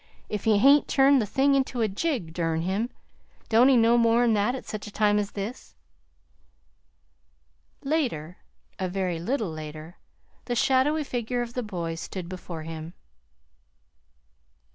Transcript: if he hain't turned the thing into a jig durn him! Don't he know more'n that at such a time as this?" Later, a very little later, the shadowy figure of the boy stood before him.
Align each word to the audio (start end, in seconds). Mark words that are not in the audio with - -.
if 0.29 0.45
he 0.45 0.57
hain't 0.57 0.87
turned 0.87 1.21
the 1.21 1.27
thing 1.27 1.53
into 1.53 1.81
a 1.81 1.87
jig 1.87 2.33
durn 2.33 2.63
him! 2.63 2.89
Don't 3.49 3.67
he 3.69 3.77
know 3.77 3.99
more'n 3.99 4.33
that 4.33 4.55
at 4.55 4.65
such 4.65 4.87
a 4.87 4.91
time 4.91 5.19
as 5.19 5.33
this?" 5.33 5.75
Later, 7.83 8.37
a 8.79 8.89
very 8.89 9.19
little 9.19 9.51
later, 9.51 9.97
the 10.45 10.55
shadowy 10.55 11.03
figure 11.03 11.43
of 11.43 11.53
the 11.53 11.61
boy 11.61 11.93
stood 11.93 12.27
before 12.27 12.63
him. 12.63 12.95